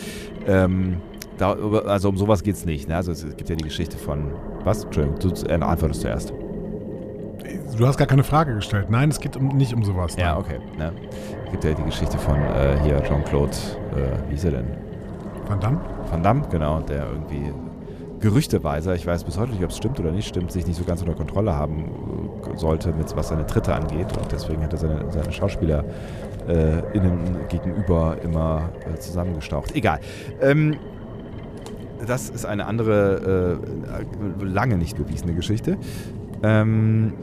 Ähm, 0.45 0.97
da, 1.37 1.53
also 1.53 2.09
um 2.09 2.17
sowas 2.17 2.43
geht 2.43 2.55
es 2.55 2.65
nicht. 2.65 2.89
Ne? 2.89 2.97
Also 2.97 3.13
es 3.13 3.23
gibt 3.23 3.49
ja 3.49 3.55
die 3.55 3.63
Geschichte 3.63 3.97
von, 3.97 4.33
was? 4.65 4.83
Entschuldigung, 4.83 5.19
du 5.19 5.29
äh, 5.47 5.53
antwortest 5.53 6.01
zuerst. 6.01 6.33
Du 7.77 7.87
hast 7.87 7.97
gar 7.97 8.07
keine 8.07 8.23
Frage 8.23 8.55
gestellt. 8.55 8.89
Nein, 8.89 9.09
es 9.09 9.19
geht 9.19 9.37
um, 9.37 9.49
nicht 9.49 9.73
um 9.73 9.83
sowas. 9.83 10.15
Ja, 10.17 10.33
nein. 10.33 10.37
okay. 10.37 10.59
Ne? 10.77 10.91
Gibt 11.51 11.63
ja 11.63 11.73
die 11.73 11.83
Geschichte 11.83 12.17
von 12.17 12.35
äh, 12.35 12.77
hier 12.83 13.01
Jean-Claude, 13.03 13.51
äh, 13.95 14.27
wie 14.27 14.33
hieß 14.33 14.45
er 14.45 14.51
denn? 14.51 14.67
Van 15.47 15.59
Damme? 15.59 15.79
Van 16.09 16.21
Damme, 16.21 16.41
genau, 16.51 16.81
der 16.81 17.07
irgendwie 17.07 17.53
gerüchteweise, 18.19 18.95
ich 18.95 19.05
weiß 19.05 19.23
bis 19.23 19.37
heute 19.37 19.51
nicht, 19.51 19.63
ob 19.63 19.69
es 19.69 19.77
stimmt 19.77 19.99
oder 19.99 20.11
nicht 20.11 20.27
stimmt, 20.27 20.51
sich 20.51 20.65
nicht 20.67 20.77
so 20.77 20.83
ganz 20.83 21.01
unter 21.01 21.13
Kontrolle 21.13 21.55
haben 21.55 21.85
äh, 22.53 22.57
sollte, 22.57 22.91
mit, 22.91 23.15
was 23.15 23.29
seine 23.29 23.45
Tritte 23.45 23.73
angeht. 23.73 24.17
Und 24.17 24.31
deswegen 24.31 24.61
hat 24.63 24.73
er 24.73 24.79
seine, 24.79 25.11
seine 25.11 25.31
Schauspieler 25.31 25.85
äh, 26.47 26.79
innen 26.97 27.37
gegenüber 27.49 28.17
immer 28.23 28.69
äh, 28.85 28.97
zusammengestaucht. 28.99 29.75
Egal. 29.75 29.99
Ähm, 30.41 30.77
das 32.05 32.29
ist 32.29 32.45
eine 32.45 32.65
andere, 32.65 33.59
äh, 34.41 34.43
lange 34.43 34.77
nicht 34.77 34.97
bewiesene 34.97 35.33
Geschichte. 35.33 35.77
Ähm, 36.43 37.13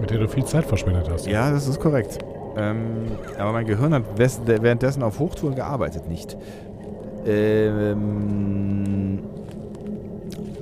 Mit 0.00 0.10
der 0.10 0.18
du 0.18 0.28
viel 0.28 0.44
Zeit 0.44 0.64
verschwendet 0.64 1.08
hast. 1.10 1.26
ja, 1.26 1.50
das 1.50 1.66
ist 1.66 1.80
korrekt. 1.80 2.18
Ähm, 2.56 3.06
aber 3.38 3.52
mein 3.52 3.66
Gehirn 3.66 3.94
hat 3.94 4.04
währenddessen 4.18 5.02
auf 5.02 5.18
Hochtouren 5.18 5.54
gearbeitet, 5.54 6.08
nicht. 6.08 6.36
Ähm, 7.26 9.20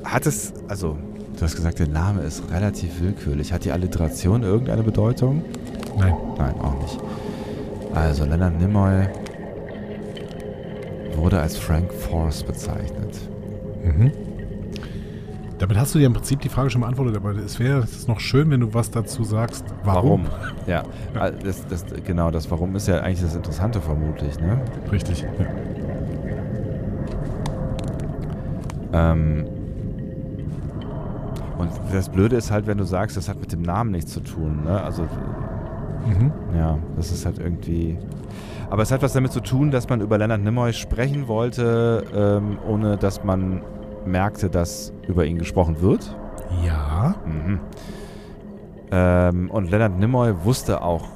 hat 0.04 0.26
es, 0.26 0.52
also, 0.68 0.96
du 1.36 1.42
hast 1.42 1.56
gesagt, 1.56 1.78
der 1.78 1.88
Name 1.88 2.22
ist 2.22 2.50
relativ 2.50 3.00
willkürlich. 3.00 3.52
Hat 3.52 3.64
die 3.64 3.72
Alliteration 3.72 4.42
irgendeine 4.42 4.82
Bedeutung? 4.82 5.42
Nein. 5.98 6.14
Nein, 6.36 6.54
auch 6.60 6.78
nicht. 6.80 6.98
Also, 7.94 8.24
Leonard 8.24 8.60
Nimoy 8.60 9.08
wurde 11.16 11.40
als 11.40 11.56
Frank 11.56 11.92
Force 11.92 12.42
bezeichnet. 12.42 13.18
Mhm. 13.84 14.12
Damit 15.58 15.76
hast 15.76 15.94
du 15.94 15.98
dir 15.98 16.06
im 16.06 16.12
Prinzip 16.12 16.40
die 16.40 16.48
Frage 16.48 16.70
schon 16.70 16.82
beantwortet, 16.82 17.16
aber 17.16 17.32
es 17.32 17.58
wäre 17.58 17.84
noch 18.06 18.20
schön, 18.20 18.48
wenn 18.50 18.60
du 18.60 18.74
was 18.74 18.90
dazu 18.92 19.24
sagst. 19.24 19.64
Warum? 19.82 20.26
Ja, 20.66 20.84
ah, 21.18 21.30
das, 21.30 21.66
das, 21.66 21.84
genau, 22.04 22.30
das 22.30 22.48
Warum 22.50 22.76
ist 22.76 22.86
ja 22.86 23.00
eigentlich 23.00 23.22
das 23.22 23.34
Interessante 23.34 23.80
vermutlich, 23.80 24.38
ne? 24.38 24.60
Richtig. 24.92 25.22
Ja. 28.92 29.10
Ähm, 29.12 29.46
und 31.58 31.70
das 31.92 32.08
Blöde 32.08 32.36
ist 32.36 32.50
halt, 32.52 32.66
wenn 32.66 32.78
du 32.78 32.84
sagst, 32.84 33.16
das 33.16 33.28
hat 33.28 33.40
mit 33.40 33.50
dem 33.52 33.62
Namen 33.62 33.90
nichts 33.90 34.12
zu 34.12 34.20
tun. 34.20 34.62
Ne? 34.64 34.80
Also, 34.80 35.08
Mhm. 36.06 36.32
ja, 36.56 36.78
das 36.96 37.10
ist 37.10 37.26
halt 37.26 37.38
irgendwie. 37.38 37.98
Aber 38.70 38.82
es 38.82 38.92
hat 38.92 39.02
was 39.02 39.12
damit 39.12 39.32
zu 39.32 39.40
tun, 39.40 39.70
dass 39.70 39.88
man 39.88 40.00
über 40.00 40.16
Leonard 40.18 40.42
Nimoy 40.42 40.72
sprechen 40.72 41.26
wollte, 41.26 42.04
ähm, 42.14 42.58
ohne 42.66 42.96
dass 42.96 43.24
man 43.24 43.62
merkte, 44.08 44.50
dass 44.50 44.92
über 45.06 45.24
ihn 45.24 45.38
gesprochen 45.38 45.80
wird. 45.80 46.16
Ja. 46.64 47.14
Mhm. 47.24 47.60
Ähm, 48.90 49.50
und 49.50 49.70
Leonard 49.70 49.98
Nimoy 49.98 50.44
wusste 50.44 50.82
auch 50.82 51.08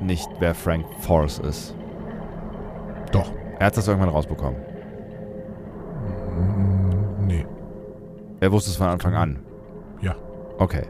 nicht, 0.00 0.28
wer 0.38 0.54
Frank 0.54 0.86
Force 1.00 1.38
ist. 1.38 1.74
Doch. 3.12 3.30
Er 3.58 3.66
hat 3.66 3.76
das 3.76 3.88
irgendwann 3.88 4.10
rausbekommen. 4.10 4.60
Mm, 6.36 7.26
Nee. 7.26 7.46
Er 8.40 8.52
wusste 8.52 8.70
es 8.70 8.76
von 8.76 8.88
Anfang 8.88 9.14
an. 9.14 9.38
Ja. 10.02 10.14
Okay. 10.58 10.84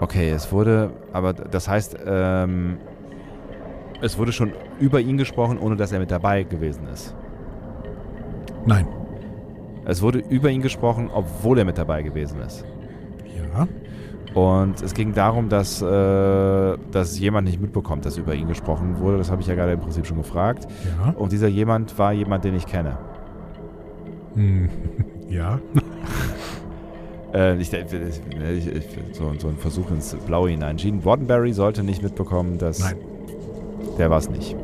Okay, 0.00 0.30
es 0.30 0.52
wurde, 0.52 0.90
aber 1.12 1.32
das 1.32 1.68
heißt, 1.68 1.96
ähm, 2.06 2.76
es 4.02 4.18
wurde 4.18 4.32
schon 4.32 4.52
über 4.78 5.00
ihn 5.00 5.16
gesprochen, 5.16 5.58
ohne 5.58 5.76
dass 5.76 5.90
er 5.92 6.00
mit 6.00 6.10
dabei 6.10 6.42
gewesen 6.42 6.86
ist. 6.88 7.14
Nein. 8.66 8.86
Es 9.84 10.02
wurde 10.02 10.18
über 10.18 10.50
ihn 10.50 10.62
gesprochen, 10.62 11.10
obwohl 11.12 11.58
er 11.58 11.64
mit 11.64 11.78
dabei 11.78 12.02
gewesen 12.02 12.40
ist. 12.40 12.64
Ja. 13.36 13.68
Und 14.34 14.82
es 14.82 14.92
ging 14.92 15.14
darum, 15.14 15.48
dass, 15.48 15.80
äh, 15.80 16.76
dass 16.90 17.18
jemand 17.18 17.46
nicht 17.46 17.60
mitbekommt, 17.60 18.04
dass 18.04 18.18
über 18.18 18.34
ihn 18.34 18.48
gesprochen 18.48 18.98
wurde. 18.98 19.18
Das 19.18 19.30
habe 19.30 19.40
ich 19.40 19.46
ja 19.46 19.54
gerade 19.54 19.72
im 19.72 19.80
Prinzip 19.80 20.06
schon 20.06 20.18
gefragt. 20.18 20.66
Ja. 20.98 21.12
Und 21.12 21.32
dieser 21.32 21.48
jemand 21.48 21.96
war 21.98 22.12
jemand, 22.12 22.44
den 22.44 22.54
ich 22.54 22.66
kenne. 22.66 22.98
Hm. 24.34 24.68
Ja. 25.28 25.58
Äh, 27.34 27.56
ich, 27.56 27.70
ich, 27.72 27.92
ich, 27.92 28.90
so, 29.12 29.32
so 29.36 29.48
ein 29.48 29.56
Versuch 29.58 29.90
ins 29.90 30.14
Blaue 30.14 30.48
hinein. 30.48 30.76
Gene 30.76 31.02
Roddenberry 31.02 31.52
sollte 31.52 31.82
nicht 31.82 32.02
mitbekommen, 32.02 32.56
dass. 32.56 32.78
Nein. 32.78 32.96
Der 33.98 34.08
war 34.08 34.18
es 34.18 34.30
nicht. 34.30 34.56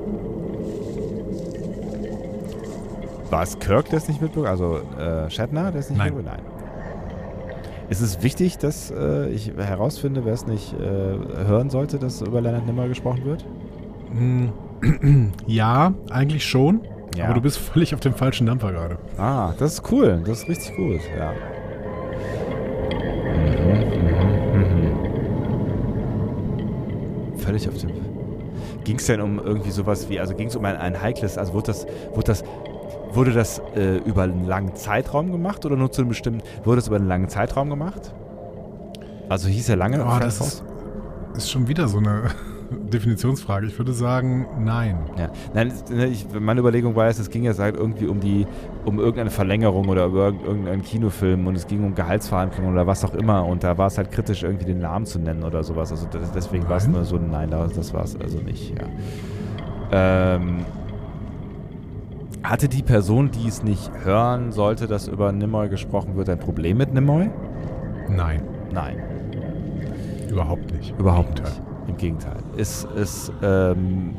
War 3.33 3.43
es 3.43 3.59
Kirk, 3.59 3.89
der 3.89 3.97
es 3.97 4.09
nicht 4.09 4.21
mitbekommen 4.21 4.51
Also 4.51 4.81
äh, 4.99 5.31
Shatner, 5.31 5.73
der 5.73 5.81
es 5.81 5.89
nicht 5.89 5.99
Nein. 5.99 6.15
mitbekommen 6.15 6.43
Nein. 6.45 6.53
Ist 7.89 8.03
es 8.03 8.23
wichtig, 8.23 8.59
dass 8.59 8.91
äh, 8.91 9.31
ich 9.31 9.53
herausfinde, 9.57 10.27
wer 10.27 10.35
es 10.35 10.47
nicht 10.47 10.75
äh, 10.75 10.77
hören 11.47 11.71
sollte, 11.71 11.99
dass 11.99 12.21
über 12.21 12.43
Leonard 12.43 12.67
Nimmer 12.67 12.89
gesprochen 12.89 13.25
wird? 13.25 13.47
Hm. 14.13 14.53
Ja, 15.47 15.95
eigentlich 16.11 16.45
schon. 16.45 16.83
Ja. 17.17 17.25
Aber 17.25 17.35
du 17.35 17.41
bist 17.41 17.57
völlig 17.57 17.95
auf 17.95 18.01
dem 18.01 18.13
falschen 18.15 18.47
Dampfer 18.47 18.73
gerade. 18.73 18.99
Ah, 19.17 19.55
das 19.59 19.75
ist 19.75 19.91
cool. 19.91 20.23
Das 20.27 20.41
ist 20.43 20.49
richtig 20.49 20.77
gut, 20.77 21.01
ja. 21.17 21.33
Mhm, 23.33 23.79
mhm, 24.53 24.95
mhm. 27.31 27.39
Völlig 27.39 27.67
auf 27.69 27.79
dem. 27.79 27.91
Ging 28.85 28.97
es 28.97 29.07
denn 29.07 29.21
um 29.21 29.39
irgendwie 29.39 29.71
sowas 29.71 30.11
wie, 30.11 30.21
also 30.21 30.35
ging 30.35 30.49
es 30.49 30.57
um 30.57 30.65
ein, 30.65 30.77
ein 30.77 31.01
heikles, 31.01 31.39
also 31.39 31.55
wurde 31.55 31.67
das, 31.69 31.87
wurde 32.15 32.25
das, 32.25 32.43
wurde 33.15 33.33
das 33.33 33.61
äh, 33.77 33.97
über 33.99 34.23
einen 34.23 34.47
langen 34.47 34.75
Zeitraum 34.75 35.33
gemacht 35.33 35.65
oder 35.67 35.77
nur 35.77 35.91
zu 35.93 36.03
einem 36.03 36.09
bestimmten, 36.09 36.43
wurde 36.65 36.81
es 36.81 36.87
über 36.89 36.97
einen 36.97 37.09
langen 37.09 37.29
Zeitraum 37.29 37.71
gemacht? 37.71 38.13
Also 39.29 39.49
hieß 39.49 39.69
er 39.71 39.77
lange? 39.77 40.05
Oh, 40.05 40.19
das 40.21 40.41
ist, 40.41 40.63
ist 41.37 41.51
schon 41.51 41.69
wieder 41.69 41.89
so 41.89 41.99
eine 41.99 42.25
Definitionsfrage. 42.71 43.67
Ich 43.67 43.79
würde 43.79 43.93
sagen, 43.93 44.47
nein. 44.59 44.99
Ja. 45.19 45.29
Nein, 45.55 45.73
ne, 45.91 46.07
ich, 46.07 46.27
meine 46.39 46.61
Überlegung 46.61 46.97
war 46.97 47.07
es 47.07 47.31
ging 47.31 47.45
jetzt 47.45 47.59
halt 47.59 47.77
irgendwie 47.77 48.07
um 48.07 48.21
die, 48.21 48.47
um 48.85 48.99
irgendeine 48.99 49.31
Verlängerung 49.31 49.89
oder 49.89 50.07
über 50.07 50.29
irg- 50.29 50.45
irgendeinen 50.45 50.83
Kinofilm 50.83 51.47
und 51.47 51.55
es 51.57 51.67
ging 51.67 51.85
um 51.85 51.95
Gehaltsverhandlungen 51.95 52.73
oder 52.73 52.87
was 52.87 53.05
auch 53.05 53.15
immer 53.15 53.45
und 53.47 53.63
da 53.65 53.77
war 53.79 53.87
es 53.89 53.99
halt 53.99 54.11
kritisch, 54.11 54.43
irgendwie 54.43 54.65
den 54.67 54.81
Namen 54.81 55.07
zu 55.07 55.19
nennen 55.19 55.43
oder 55.45 55.63
sowas. 55.65 55.91
Also 55.91 56.07
das, 56.11 56.33
deswegen 56.33 56.69
war 56.69 56.79
es 56.79 56.85
Nein. 56.85 56.93
nur 56.93 57.05
so, 57.05 57.17
nein, 57.19 57.51
das, 57.51 57.73
das 57.75 57.93
war 57.95 58.05
es 58.05 58.17
also 58.19 58.39
nicht, 58.39 58.71
ja. 58.71 58.87
Ähm, 59.93 60.65
hatte 62.43 62.69
die 62.69 62.83
Person, 62.83 63.31
die 63.31 63.49
es 63.49 63.63
nicht 63.63 63.91
hören 64.05 64.53
sollte, 64.53 64.87
dass 64.87 65.09
über 65.09 65.33
Nimoy 65.33 65.69
gesprochen 65.69 66.17
wird, 66.17 66.29
ein 66.29 66.39
Problem 66.39 66.79
mit 66.79 66.93
Nimoy? 66.93 67.31
Nein. 68.09 68.43
Nein. 68.73 68.97
Überhaupt 70.29 70.73
nicht. 70.73 70.99
Überhaupt 70.99 71.39
Im 71.39 71.45
nicht. 71.45 71.63
Im 71.89 71.97
Gegenteil. 71.97 72.43
Ist 72.57 72.89
es 72.97 73.31
ähm, 73.43 74.15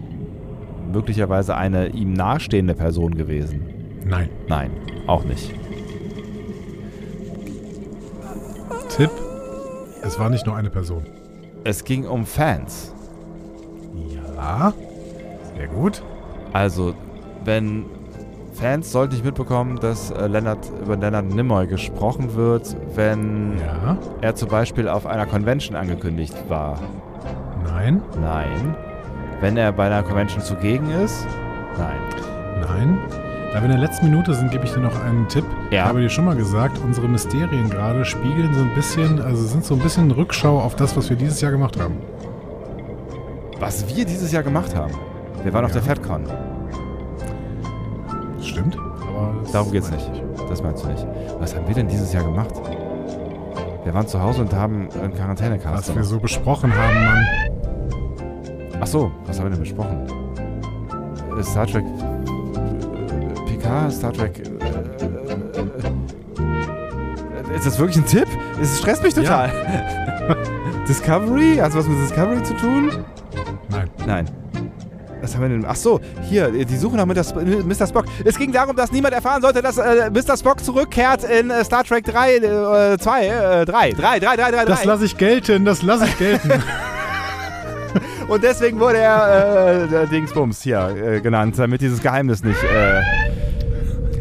möglicherweise 0.92 1.56
eine 1.56 1.88
ihm 1.88 2.14
nahestehende 2.14 2.76
Person 2.76 3.16
gewesen? 3.16 3.66
Nein. 4.06 4.30
Nein, 4.48 4.72
auch 5.08 5.24
nicht. 5.24 5.54
Tipp: 8.90 9.10
Es 10.04 10.20
war 10.20 10.30
nicht 10.30 10.46
nur 10.46 10.56
eine 10.56 10.70
Person. 10.70 11.04
Es 11.64 11.84
ging 11.84 12.06
um 12.06 12.26
Fans. 12.26 12.94
Ja. 14.36 14.74
Sehr 15.56 15.68
gut. 15.68 16.04
Also, 16.52 16.94
wenn 17.46 17.86
Fans 18.54 18.92
sollten 18.92 19.14
nicht 19.14 19.26
mitbekommen, 19.26 19.80
dass 19.80 20.12
äh, 20.12 20.28
Leonard, 20.28 20.60
über 20.82 20.96
Leonard 20.96 21.26
Nimoy 21.34 21.68
gesprochen 21.68 22.36
wird, 22.36 22.76
wenn 22.96 23.58
Ja. 23.60 23.98
er 24.22 24.36
zum 24.36 24.50
Beispiel 24.50 24.88
auf 24.88 25.06
einer 25.08 25.26
Convention 25.26 25.76
angekündigt 25.76 26.36
war. 26.50 26.80
Nein. 27.66 28.02
Nein. 28.22 28.76
Wenn 29.42 29.58
er 29.58 29.72
bei 29.72 29.88
einer 29.88 30.04
Convention 30.04 30.42
zugegen 30.42 30.90
ist? 30.92 31.26
Nein. 31.78 32.00
Nein. 32.62 33.00
Da 33.52 33.60
wir 33.60 33.66
in 33.66 33.72
der 33.72 33.80
letzten 33.80 34.06
Minute 34.10 34.34
sind, 34.34 34.52
gebe 34.52 34.66
ich 34.66 34.74
dir 34.74 34.80
noch 34.80 35.04
einen 35.04 35.28
Tipp. 35.28 35.46
Ja. 35.72 35.84
Ich 35.84 35.90
habe 35.90 36.02
dir 36.02 36.10
schon 36.10 36.26
mal 36.26 36.36
gesagt, 36.36 36.80
unsere 36.84 37.08
Mysterien 37.08 37.70
gerade 37.70 38.06
spiegeln 38.06 38.54
so 38.54 38.62
ein 38.62 38.74
bisschen, 38.74 39.22
also 39.22 39.44
sind 39.44 39.64
so 39.66 39.74
ein 39.76 39.80
bisschen 39.80 40.10
Rückschau 40.12 40.60
auf 40.60 40.76
das, 40.76 40.96
was 40.96 41.10
wir 41.10 41.18
dieses 41.18 41.42
Jahr 41.42 41.52
gemacht 41.52 41.80
haben. 41.80 41.98
Was 43.60 43.96
wir 43.96 44.06
dieses 44.06 44.32
Jahr 44.32 44.44
gemacht 44.44 44.76
haben. 44.76 44.94
Wir 45.44 45.54
waren 45.54 45.66
auf 45.66 45.72
Ja. 45.76 45.82
der 45.82 45.84
FedCon. 45.84 46.24
Das 48.54 48.62
stimmt. 48.62 48.78
Aber 48.78 49.34
Darum 49.52 49.72
geht's 49.72 49.90
nicht. 49.90 50.12
Das 50.50 50.62
meinst 50.62 50.84
du 50.84 50.90
nicht. 50.90 51.08
Was 51.40 51.56
haben 51.56 51.68
wir 51.68 51.74
denn 51.74 51.88
dieses 51.88 52.14
Jahr 52.14 52.24
gemacht? 52.24 52.52
Wir 53.84 53.92
waren 53.94 54.08
zu 54.08 54.22
Hause 54.22 54.42
und 54.42 54.54
haben 54.54 54.88
einen 55.02 55.14
Quarantänecast 55.14 55.76
Was 55.76 55.88
wir 55.88 55.96
gemacht. 55.96 56.10
so 56.10 56.20
besprochen 56.20 56.72
haben, 56.76 57.04
Mann. 57.04 57.26
Ach 58.80 58.88
so, 58.88 59.12
was 59.26 59.40
haben 59.40 59.48
wir 59.48 59.52
denn 59.52 59.60
besprochen? 59.60 60.06
Äh, 61.38 61.44
Star 61.44 61.66
Trek 61.66 61.84
äh, 61.84 63.50
PK, 63.50 63.90
Star 63.90 64.14
Trek. 64.14 64.40
Äh, 64.40 64.44
ist 67.56 67.66
das 67.66 67.80
wirklich 67.80 67.98
ein 67.98 68.06
Tipp? 68.06 68.28
Es 68.62 68.78
stresst 68.80 69.02
mich 69.04 69.14
total. 69.16 69.50
Discovery? 70.88 71.58
Hat 71.58 71.76
was 71.76 71.88
mit 71.88 71.98
Discovery 72.00 72.44
zu 72.44 72.54
tun? 72.56 72.92
Nein. 73.70 73.90
Nein. 74.06 74.43
Was 75.34 75.40
haben 75.40 75.50
wir 75.50 75.58
denn? 75.58 75.66
Ach 75.68 75.76
so, 75.76 76.00
hier, 76.30 76.50
die 76.52 76.78
Suche 76.78 76.96
nach 76.96 77.08
Mr. 77.08 77.22
Sp- 77.26 77.42
Mr. 77.66 77.88
Spock. 77.88 78.06
Es 78.24 78.38
ging 78.38 78.52
darum, 78.52 78.76
dass 78.76 78.92
niemand 78.92 79.16
erfahren 79.16 79.42
sollte, 79.42 79.64
dass 79.64 79.80
äh, 79.80 80.12
Mr. 80.12 80.38
Spock 80.38 80.64
zurückkehrt 80.64 81.24
in 81.24 81.50
äh, 81.50 81.64
Star 81.66 81.84
Trek 81.84 82.06
3, 82.06 82.36
äh, 82.36 82.98
2, 83.00 83.26
äh, 83.26 83.66
3, 83.66 83.92
3, 83.94 84.20
3, 84.20 84.20
3, 84.20 84.52
3, 84.52 84.66
Das 84.66 84.82
3. 84.82 84.88
lasse 84.88 85.06
ich 85.06 85.18
gelten, 85.18 85.66
das 85.66 85.82
lasse 85.82 86.06
ich 86.06 86.18
gelten. 86.20 86.52
Und 88.28 88.44
deswegen 88.44 88.80
wurde 88.80 88.98
er 89.00 89.88
äh, 89.92 90.08
Dingsbums 90.08 90.62
hier 90.62 90.90
äh, 90.90 91.20
genannt, 91.22 91.56
damit 91.58 91.82
dieses 91.82 92.00
Geheimnis 92.02 92.44
nicht. 92.44 92.62
Äh, 92.64 93.02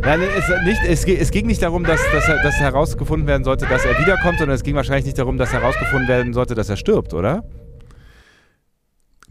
Nein, 0.04 0.20
es, 0.36 0.64
nicht, 0.64 0.80
es, 0.88 1.04
es 1.06 1.30
ging 1.30 1.46
nicht 1.46 1.62
darum, 1.62 1.84
dass, 1.84 2.00
dass, 2.12 2.26
er- 2.28 2.42
dass 2.42 2.56
herausgefunden 2.56 3.26
werden 3.28 3.44
sollte, 3.44 3.66
dass 3.66 3.84
er 3.84 3.98
wiederkommt, 4.00 4.38
sondern 4.38 4.56
es 4.56 4.62
ging 4.64 4.74
wahrscheinlich 4.74 5.04
nicht 5.04 5.18
darum, 5.18 5.38
dass 5.38 5.52
herausgefunden 5.52 6.08
werden 6.08 6.32
sollte, 6.32 6.54
dass 6.56 6.68
er 6.70 6.76
stirbt, 6.76 7.14
oder? 7.14 7.44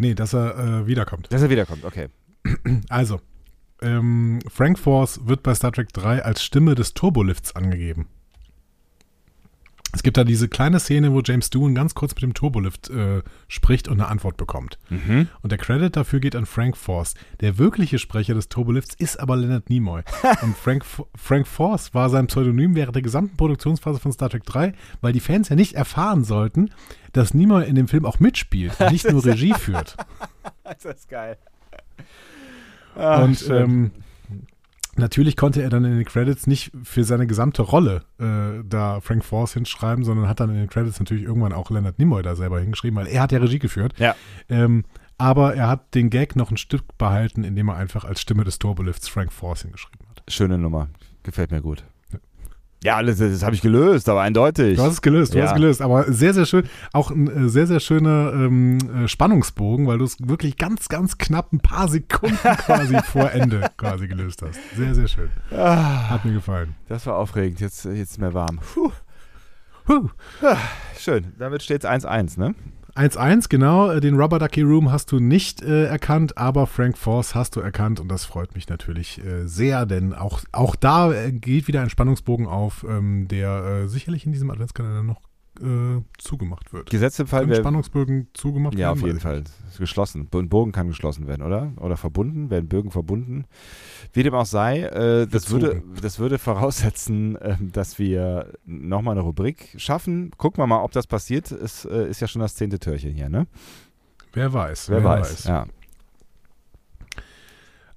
Nee, 0.01 0.15
dass 0.15 0.33
er 0.33 0.57
äh, 0.57 0.87
wiederkommt. 0.87 1.31
Dass 1.31 1.41
er 1.41 1.49
wiederkommt, 1.49 1.85
okay. 1.85 2.07
Also, 2.89 3.21
ähm, 3.81 4.39
Frank 4.49 4.77
Force 4.77 5.27
wird 5.27 5.43
bei 5.43 5.53
Star 5.55 5.71
Trek 5.71 5.93
3 5.93 6.23
als 6.23 6.43
Stimme 6.43 6.75
des 6.75 6.93
Turbolifts 6.93 7.55
angegeben. 7.55 8.07
Es 9.93 10.03
gibt 10.03 10.17
da 10.17 10.23
diese 10.23 10.47
kleine 10.47 10.79
Szene, 10.79 11.11
wo 11.11 11.21
James 11.21 11.49
Doohan 11.49 11.75
ganz 11.75 11.95
kurz 11.95 12.13
mit 12.15 12.23
dem 12.23 12.33
Turbolift 12.33 12.89
äh, 12.89 13.21
spricht 13.47 13.87
und 13.87 13.99
eine 13.99 14.09
Antwort 14.09 14.37
bekommt. 14.37 14.77
Mhm. 14.89 15.27
Und 15.41 15.51
der 15.51 15.57
Credit 15.57 15.95
dafür 15.95 16.19
geht 16.19 16.35
an 16.35 16.45
Frank 16.45 16.77
Force. 16.77 17.15
Der 17.41 17.57
wirkliche 17.57 17.99
Sprecher 17.99 18.33
des 18.33 18.49
Turbolifts 18.49 18.95
ist 18.95 19.19
aber 19.19 19.35
Leonard 19.35 19.69
Nimoy. 19.69 20.03
und 20.41 20.55
Frank, 20.55 20.85
Frank 21.15 21.47
Force 21.47 21.93
war 21.93 22.09
sein 22.09 22.27
Pseudonym 22.27 22.75
während 22.75 22.95
der 22.95 23.01
gesamten 23.01 23.35
Produktionsphase 23.35 23.99
von 23.99 24.11
Star 24.11 24.29
Trek 24.29 24.45
3, 24.45 24.73
weil 25.01 25.13
die 25.13 25.19
Fans 25.19 25.49
ja 25.49 25.55
nicht 25.55 25.73
erfahren 25.73 26.23
sollten, 26.23 26.69
dass 27.13 27.33
Nimoy 27.33 27.67
in 27.67 27.75
dem 27.75 27.87
Film 27.87 28.05
auch 28.05 28.19
mitspielt 28.19 28.79
und 28.79 28.91
nicht 28.91 29.09
nur 29.09 29.25
Regie 29.25 29.53
führt. 29.53 29.97
Das 30.63 30.85
ist 30.85 31.09
geil. 31.09 31.37
Ach, 32.95 33.23
und 33.23 33.49
ähm, 33.49 33.91
natürlich 34.95 35.37
konnte 35.37 35.61
er 35.61 35.69
dann 35.69 35.85
in 35.85 35.97
den 35.97 36.05
Credits 36.05 36.47
nicht 36.47 36.71
für 36.83 37.03
seine 37.03 37.27
gesamte 37.27 37.61
Rolle 37.61 38.03
äh, 38.19 38.63
da 38.65 39.01
Frank 39.01 39.23
Force 39.23 39.53
hinschreiben, 39.53 40.03
sondern 40.03 40.27
hat 40.27 40.39
dann 40.39 40.49
in 40.49 40.57
den 40.57 40.69
Credits 40.69 40.99
natürlich 40.99 41.23
irgendwann 41.23 41.53
auch 41.53 41.69
Leonard 41.69 41.99
Nimoy 41.99 42.23
da 42.23 42.35
selber 42.35 42.59
hingeschrieben, 42.59 42.97
weil 42.97 43.07
er 43.07 43.21
hat 43.21 43.31
ja 43.31 43.39
Regie 43.39 43.59
geführt. 43.59 43.93
Ja. 43.97 44.15
Ähm, 44.49 44.83
aber 45.17 45.55
er 45.55 45.67
hat 45.67 45.93
den 45.93 46.09
Gag 46.09 46.35
noch 46.35 46.49
ein 46.49 46.57
Stück 46.57 46.97
behalten, 46.97 47.43
indem 47.43 47.69
er 47.69 47.75
einfach 47.75 48.05
als 48.05 48.21
Stimme 48.21 48.43
des 48.43 48.57
Turbolifts 48.57 49.07
Frank 49.07 49.31
Force 49.31 49.61
hingeschrieben 49.61 50.07
hat. 50.09 50.23
Schöne 50.27 50.57
Nummer. 50.57 50.89
Gefällt 51.23 51.51
mir 51.51 51.61
gut. 51.61 51.83
Ja, 52.83 53.01
das, 53.03 53.19
das 53.19 53.43
habe 53.43 53.53
ich 53.53 53.61
gelöst, 53.61 54.09
aber 54.09 54.21
eindeutig. 54.21 54.77
Du 54.77 54.83
hast 54.83 54.93
es 54.93 55.01
gelöst, 55.03 55.33
du 55.33 55.37
Ja. 55.37 55.43
hast 55.43 55.51
es 55.51 55.55
gelöst. 55.55 55.81
Aber 55.83 56.11
sehr, 56.11 56.33
sehr 56.33 56.47
schön. 56.47 56.63
Auch 56.93 57.11
ein 57.11 57.45
äh, 57.45 57.47
sehr, 57.49 57.67
sehr 57.67 57.79
schöner 57.79 58.31
ähm, 58.33 58.77
äh, 59.03 59.07
Spannungsbogen, 59.07 59.85
weil 59.85 59.99
du 59.99 60.05
es 60.05 60.17
wirklich 60.19 60.57
ganz, 60.57 60.89
ganz 60.89 61.19
knapp 61.19 61.53
ein 61.53 61.59
paar 61.59 61.87
Sekunden 61.87 62.37
quasi 62.65 62.97
vor 63.05 63.31
Ende 63.31 63.69
quasi 63.77 64.07
gelöst 64.07 64.41
hast. 64.41 64.59
Sehr, 64.75 64.95
sehr 64.95 65.07
schön. 65.07 65.29
Ah, 65.51 66.09
Hat 66.09 66.25
mir 66.25 66.33
gefallen. 66.33 66.73
das 66.87 67.05
war 67.05 67.17
aufregend. 67.17 67.59
Jetzt, 67.59 67.85
jetzt 67.85 68.11
ist 68.11 68.17
mir 68.19 68.33
warm. 68.33 68.59
Puh. 68.73 68.91
Huh. 69.87 70.07
Schön. 70.97 71.33
Damit 71.37 71.63
steht 71.63 71.83
es 71.83 71.89
1-1, 71.89 72.39
ne? 72.39 72.55
1-1, 72.95 73.49
genau. 73.49 73.89
Äh, 73.89 74.01
Den 74.01 74.19
Rubber 74.19 74.39
Ducky 74.39 74.61
Room 74.61 74.91
hast 74.91 75.11
du 75.11 75.19
nicht 75.19 75.61
äh, 75.61 75.85
erkannt, 75.85 76.37
aber 76.37 76.67
Frank 76.67 76.97
Force 76.97 77.35
hast 77.35 77.55
du 77.55 77.59
erkannt 77.59 77.99
und 77.99 78.09
das 78.09 78.25
freut 78.25 78.55
mich 78.55 78.67
natürlich 78.67 79.23
äh, 79.23 79.47
sehr, 79.47 79.85
denn 79.85 80.13
auch, 80.13 80.41
auch 80.51 80.75
da 80.75 81.13
äh, 81.13 81.31
geht 81.31 81.67
wieder 81.67 81.81
ein 81.81 81.89
Spannungsbogen 81.89 82.47
auf, 82.47 82.85
ähm, 82.87 83.27
der 83.27 83.83
äh, 83.83 83.87
sicherlich 83.87 84.25
in 84.25 84.33
diesem 84.33 84.49
Adventskalender 84.51 85.03
noch 85.03 85.21
äh, 85.61 86.01
zugemacht 86.17 86.73
wird. 86.73 86.89
Gesetzt 86.89 87.19
im 87.19 87.27
Fall, 87.27 87.41
Können 87.41 87.51
wir, 87.51 87.57
Spannungsbögen 87.57 88.27
zugemacht 88.33 88.73
Ja, 88.75 88.87
werden? 88.87 88.99
auf 88.99 89.05
jeden 89.05 89.17
Weiß 89.17 89.23
Fall. 89.23 89.43
Geschlossen. 89.77 90.27
Ein 90.33 90.49
Bogen 90.49 90.71
kann 90.71 90.87
geschlossen 90.87 91.27
werden, 91.27 91.41
oder? 91.41 91.71
Oder 91.77 91.97
verbunden, 91.97 92.49
werden 92.49 92.67
Bögen 92.67 92.91
verbunden. 92.91 93.45
Wie 94.13 94.23
dem 94.23 94.33
auch 94.33 94.45
sei, 94.45 94.81
äh, 94.81 95.27
das, 95.27 95.49
würde, 95.51 95.81
das 96.01 96.19
würde 96.19 96.37
voraussetzen, 96.37 97.37
ähm, 97.41 97.71
dass 97.71 97.99
wir 97.99 98.53
nochmal 98.65 99.13
eine 99.13 99.21
Rubrik 99.21 99.73
schaffen. 99.77 100.31
Gucken 100.37 100.61
wir 100.61 100.67
mal, 100.67 100.83
ob 100.83 100.91
das 100.91 101.07
passiert. 101.07 101.51
Es 101.51 101.85
äh, 101.85 102.09
ist 102.09 102.19
ja 102.19 102.27
schon 102.27 102.41
das 102.41 102.55
zehnte 102.55 102.79
Türchen 102.79 103.13
hier, 103.13 103.29
ne? 103.29 103.47
Wer 104.33 104.51
weiß. 104.53 104.89
Wer, 104.89 105.03
weiß. 105.03 105.43
Ja. 105.45 105.65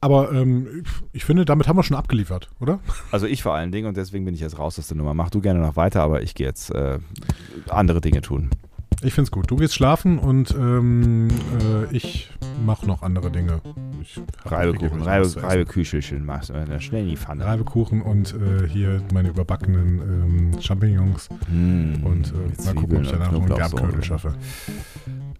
Aber 0.05 0.31
ähm, 0.33 0.83
ich 1.15 1.25
finde, 1.25 1.47
damit 1.47 1.67
haben 1.67 1.79
wir 1.79 1.83
schon 1.83 1.97
abgeliefert, 1.97 2.51
oder? 2.61 2.79
Also 3.11 3.27
ich 3.27 3.43
vor 3.43 3.55
allen 3.55 3.73
Dingen 3.73 3.89
und 3.89 3.97
deswegen 3.97 4.27
bin 4.27 4.35
ich 4.35 4.41
jetzt 4.41 4.59
raus 4.59 4.79
aus 4.79 4.87
der 4.89 4.99
Nummer. 4.99 5.15
Mach 5.15 5.31
du 5.31 5.41
gerne 5.41 5.61
noch 5.61 5.77
weiter, 5.77 6.03
aber 6.03 6.23
ich 6.23 6.35
gehe 6.35 6.47
jetzt 6.47 6.71
äh, 6.75 6.99
andere 7.71 8.03
Dinge 8.03 8.21
tun. 8.21 8.51
Ich 9.03 9.15
finde 9.15 9.29
es 9.29 9.31
gut. 9.31 9.51
Du 9.51 9.57
gehst 9.57 9.75
schlafen 9.75 10.19
und 10.19 10.51
ähm, 10.51 11.29
äh, 11.59 11.97
ich 11.97 12.31
mache 12.67 12.87
noch 12.87 13.01
andere 13.01 13.31
Dinge. 13.31 13.63
Ich 14.03 14.21
Reibekuchen, 14.45 15.01
Reibe. 15.01 15.43
Reibeküchelchen 15.43 16.27
machst 16.27 16.51
du 16.51 16.53
äh, 16.53 16.81
schnell 16.83 17.05
in 17.05 17.09
die 17.09 17.17
Pfanne. 17.17 17.47
Reibekuchen 17.47 18.03
und 18.03 18.35
äh, 18.35 18.69
hier 18.69 19.01
meine 19.15 19.31
überbackenen 19.31 20.53
ähm, 20.53 20.61
Champignons. 20.61 21.31
Mm, 21.49 22.05
Und 22.05 22.31
äh, 22.31 22.63
mal 22.67 22.75
gucken, 22.75 22.99
ob 22.99 23.03
ich 23.05 23.11
danach 23.11 23.33
noch 23.33 23.41
einen. 23.41 23.55
Gerbkörtel 23.55 24.05
schaffe. 24.05 24.35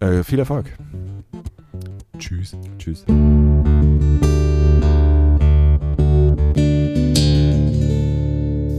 Äh, 0.01 0.23
viel 0.23 0.39
Erfolg. 0.39 0.73
Tschüss. 2.19 2.57
Tschüss. 2.79 3.05